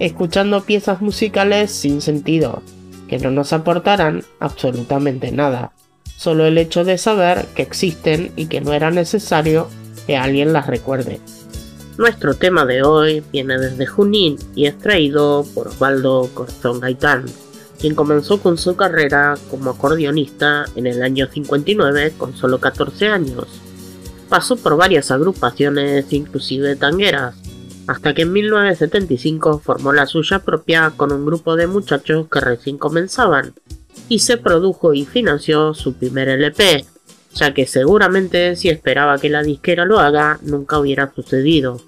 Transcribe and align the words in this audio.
escuchando 0.00 0.62
piezas 0.62 1.02
musicales 1.02 1.70
sin 1.70 2.00
sentido, 2.00 2.62
que 3.06 3.18
no 3.18 3.30
nos 3.30 3.52
aportarán 3.52 4.24
absolutamente 4.40 5.30
nada, 5.30 5.72
solo 6.16 6.46
el 6.46 6.58
hecho 6.58 6.84
de 6.84 6.98
saber 6.98 7.46
que 7.54 7.62
existen 7.62 8.32
y 8.34 8.46
que 8.46 8.60
no 8.60 8.72
era 8.72 8.90
necesario 8.90 9.68
que 10.06 10.16
alguien 10.16 10.52
las 10.52 10.66
recuerde. 10.66 11.20
Nuestro 11.98 12.34
tema 12.34 12.64
de 12.64 12.82
hoy 12.82 13.22
viene 13.30 13.58
desde 13.58 13.84
Junín 13.86 14.38
y 14.54 14.66
es 14.66 14.78
traído 14.78 15.44
por 15.54 15.68
Osvaldo 15.68 16.30
Corazón 16.32 16.80
Gaitán, 16.80 17.26
quien 17.78 17.94
comenzó 17.94 18.40
con 18.40 18.56
su 18.56 18.76
carrera 18.76 19.36
como 19.50 19.70
acordeonista 19.70 20.64
en 20.76 20.86
el 20.86 21.02
año 21.02 21.28
59 21.30 22.14
con 22.16 22.34
solo 22.34 22.58
14 22.58 23.08
años. 23.08 23.46
Pasó 24.30 24.56
por 24.56 24.76
varias 24.76 25.10
agrupaciones, 25.10 26.10
inclusive 26.12 26.76
tangueras, 26.76 27.34
hasta 27.86 28.14
que 28.14 28.22
en 28.22 28.32
1975 28.32 29.60
formó 29.60 29.92
la 29.92 30.06
suya 30.06 30.40
propia 30.40 30.92
con 30.96 31.12
un 31.12 31.26
grupo 31.26 31.56
de 31.56 31.66
muchachos 31.66 32.26
que 32.30 32.40
recién 32.40 32.78
comenzaban, 32.78 33.54
y 34.08 34.20
se 34.20 34.36
produjo 34.36 34.94
y 34.94 35.04
financió 35.04 35.74
su 35.74 35.94
primer 35.94 36.28
LP, 36.28 36.84
ya 37.34 37.54
que 37.54 37.66
seguramente 37.66 38.56
si 38.56 38.68
esperaba 38.68 39.18
que 39.18 39.30
la 39.30 39.42
disquera 39.42 39.84
lo 39.84 40.00
haga 40.00 40.38
nunca 40.42 40.78
hubiera 40.78 41.12
sucedido. 41.14 41.80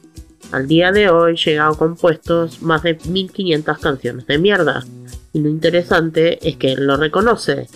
Al 0.53 0.69
día 0.69 0.93
de 0.93 1.09
hoy 1.09 1.37
llegado 1.37 1.77
compuestos 1.77 2.63
más 2.63 2.83
de 2.83 2.99
1500 3.09 3.79
canciones 3.79 4.27
de 4.27 4.39
mierda, 4.39 4.85
y 5.33 5.41
lo 5.41 5.49
interesante 5.49 6.47
es 6.47 6.57
que 6.57 6.73
él 6.73 6.87
lo 6.87 6.97
reconoce. 6.97 7.69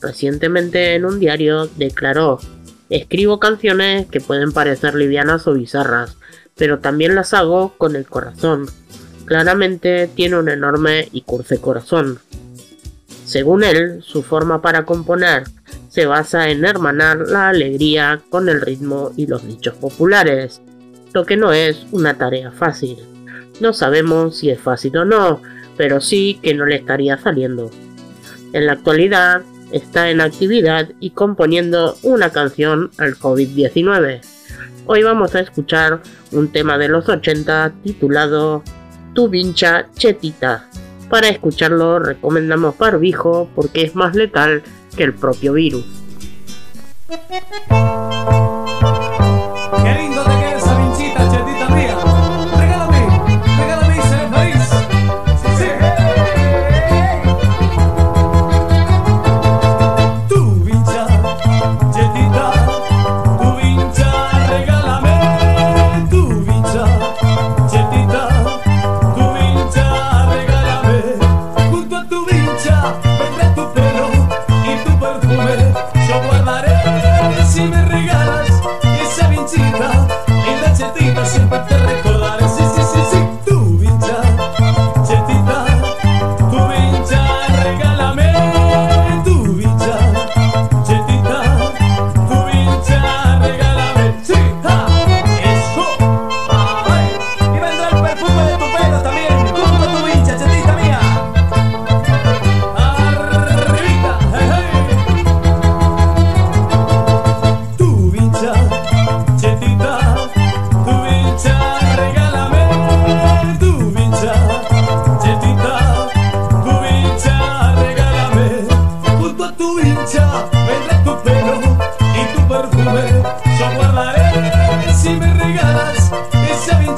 Recientemente 0.00 0.94
en 0.94 1.04
un 1.04 1.20
diario 1.20 1.66
declaró, 1.76 2.40
escribo 2.90 3.38
canciones 3.38 4.06
que 4.06 4.20
pueden 4.20 4.52
parecer 4.52 4.94
livianas 4.94 5.46
o 5.46 5.54
bizarras, 5.54 6.16
pero 6.56 6.78
también 6.78 7.14
las 7.14 7.34
hago 7.34 7.74
con 7.76 7.96
el 7.96 8.06
corazón. 8.06 8.66
Claramente 9.24 10.08
tiene 10.14 10.38
un 10.38 10.48
enorme 10.48 11.08
y 11.12 11.22
curse 11.22 11.58
corazón. 11.58 12.18
Según 13.24 13.64
él, 13.64 14.02
su 14.02 14.22
forma 14.22 14.60
para 14.60 14.84
componer 14.84 15.44
se 15.88 16.06
basa 16.06 16.50
en 16.50 16.64
hermanar 16.64 17.18
la 17.28 17.48
alegría 17.48 18.20
con 18.28 18.48
el 18.48 18.60
ritmo 18.60 19.12
y 19.16 19.26
los 19.26 19.46
dichos 19.46 19.74
populares, 19.74 20.60
lo 21.12 21.24
que 21.24 21.36
no 21.36 21.52
es 21.52 21.86
una 21.92 22.18
tarea 22.18 22.50
fácil. 22.50 22.98
No 23.60 23.72
sabemos 23.72 24.36
si 24.36 24.50
es 24.50 24.60
fácil 24.60 24.96
o 24.96 25.04
no, 25.04 25.40
pero 25.76 26.00
sí 26.00 26.38
que 26.42 26.54
no 26.54 26.66
le 26.66 26.76
estaría 26.76 27.16
saliendo. 27.18 27.70
En 28.52 28.66
la 28.66 28.72
actualidad 28.72 29.42
está 29.72 30.10
en 30.10 30.20
actividad 30.20 30.90
y 31.00 31.10
componiendo 31.10 31.96
una 32.02 32.30
canción 32.30 32.90
al 32.98 33.16
COVID-19. 33.16 34.20
Hoy 34.86 35.02
vamos 35.02 35.34
a 35.34 35.40
escuchar 35.40 36.00
un 36.32 36.52
tema 36.52 36.76
de 36.78 36.88
los 36.88 37.08
80 37.08 37.72
titulado 37.82 38.62
Tu 39.14 39.28
vincha 39.28 39.86
chetita. 39.94 40.68
Para 41.08 41.28
escucharlo 41.28 41.98
recomendamos 41.98 42.76
barbijo 42.76 43.48
porque 43.54 43.82
es 43.82 43.94
más 43.94 44.14
letal 44.14 44.62
que 44.96 45.04
el 45.04 45.14
propio 45.14 45.54
virus. 45.54 45.84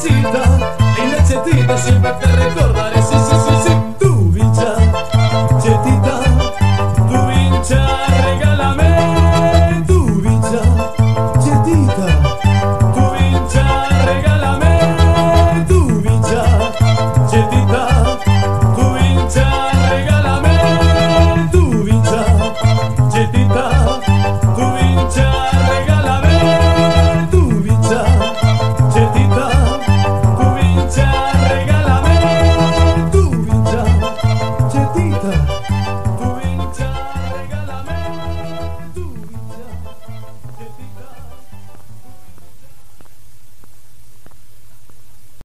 necessita, 0.07 0.77
in 0.99 1.09
necessita 1.11 1.77
sempre 1.77 2.26